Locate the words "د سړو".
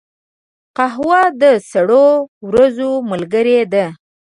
1.41-2.07